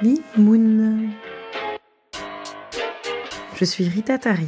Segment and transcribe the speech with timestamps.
[0.00, 1.10] Limoun.
[3.56, 4.46] Je suis Rita Tari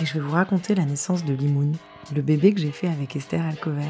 [0.00, 1.76] et je vais vous raconter la naissance de Limoun,
[2.14, 3.82] le bébé que j'ai fait avec Esther Alcover.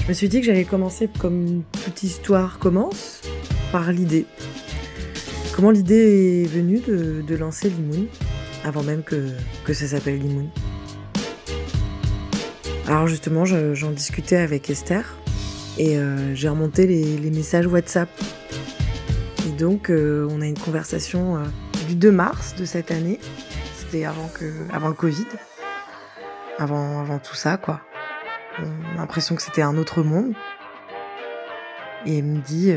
[0.00, 3.20] Je me suis dit que j'allais commencer comme toute histoire commence,
[3.70, 4.24] par l'idée.
[5.54, 8.06] Comment l'idée est venue de, lancer Limoun,
[8.64, 9.32] avant même que,
[9.64, 10.48] que ça s'appelle Limoun.
[12.88, 15.04] Alors justement, j'en discutais avec Esther
[15.76, 18.08] et euh, j'ai remonté les, messages WhatsApp.
[19.46, 21.40] Et donc, euh, on a une conversation euh,
[21.86, 23.20] du 2 mars de cette année.
[23.76, 24.30] C'était avant,
[24.72, 25.26] avant le Covid.
[26.56, 27.82] Avant, tout ça, quoi.
[28.58, 30.32] On l'impression que c'était un autre monde.
[32.06, 32.70] Et il me dit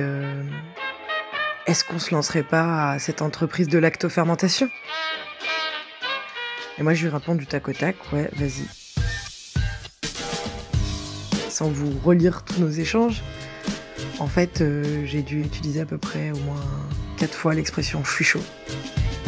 [1.67, 4.69] Est-ce qu'on se lancerait pas à cette entreprise de lactofermentation?
[6.77, 8.90] Et moi, je lui réponds du tac au tac Ouais, vas-y
[11.61, 13.21] sans vous relire tous nos échanges,
[14.17, 16.65] en fait, euh, j'ai dû utiliser à peu près au moins
[17.17, 18.41] quatre fois l'expression je suis chaud.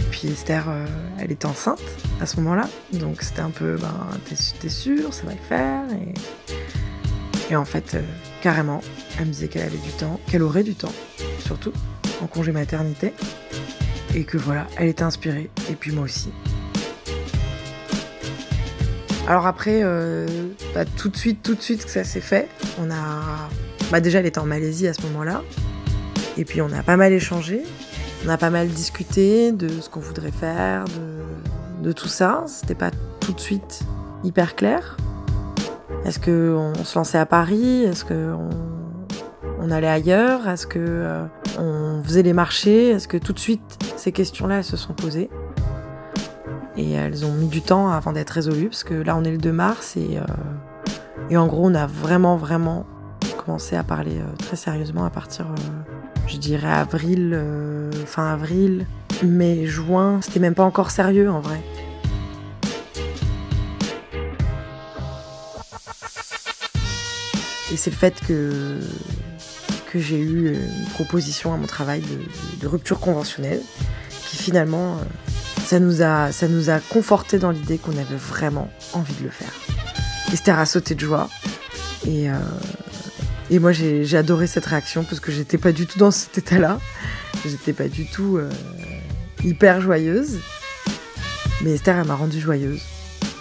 [0.09, 0.87] Puis Esther, euh,
[1.19, 1.83] elle était enceinte
[2.19, 3.93] à ce moment-là, donc c'était un peu ben,
[4.59, 5.83] t'es, sûr, ça va le faire?
[7.51, 8.01] Et, en fait, euh,
[8.41, 8.81] carrément,
[9.19, 10.93] elle me disait qu'elle avait du temps, qu'elle aurait du temps,
[11.37, 11.73] surtout
[12.19, 13.13] en congé maternité,
[14.15, 16.31] et que voilà, elle était inspirée, et puis moi aussi.
[19.25, 20.27] Alors après, euh,
[20.75, 23.49] bah, tout de suite, tout de suite que ça s'est fait, on a,
[23.89, 25.41] bah déjà elle était en Malaisie à ce moment-là,
[26.37, 27.63] et puis on a pas mal échangé,
[28.25, 30.83] on a pas mal discuté de ce qu'on voudrait faire,
[31.81, 32.43] de, tout ça.
[32.47, 33.81] C'était pas tout de suite
[34.23, 34.97] hyper clair.
[36.05, 37.83] Est-ce qu'on se lançait à Paris?
[37.83, 38.49] Est-ce qu'on
[39.59, 40.47] on allait ailleurs?
[40.49, 42.89] Est-ce que euh, faisait les marchés?
[42.89, 45.29] Est-ce que tout de suite ces questions-là se sont posées?
[46.77, 49.37] Et elles ont mis du temps avant d'être résolues, parce que là on est le
[49.37, 50.23] 2 mars et, euh,
[51.29, 52.85] et en gros on a vraiment vraiment
[53.37, 55.93] commencé à parler euh, très sérieusement à partir, euh,
[56.27, 57.39] je dirais avril,
[58.05, 58.87] fin avril,
[59.23, 60.19] mai, juin.
[60.21, 61.61] C'était même pas encore sérieux en vrai.
[67.71, 68.79] Et c'est le fait que,
[69.91, 72.03] que j'ai eu une proposition à mon travail
[72.61, 73.61] de rupture conventionnelle
[74.29, 74.97] qui finalement
[75.65, 79.29] ça nous a, ça nous a conforté dans l'idée qu'on avait vraiment envie de le
[79.29, 79.51] faire.
[80.31, 81.29] Esther a sauté de joie.
[82.05, 82.35] Et, euh,
[83.49, 86.79] et moi, j'ai adoré cette réaction parce que j'étais pas du tout dans cet état-là.
[87.45, 88.49] J'étais pas du tout euh,
[89.43, 90.39] hyper joyeuse.
[91.61, 92.81] Mais Esther, elle m'a rendue joyeuse.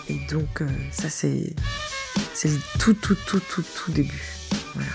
[0.08, 1.54] Et donc, euh, ça, c'est
[2.34, 4.24] c'est tout, tout, tout, tout, tout début.
[4.74, 4.90] Voilà.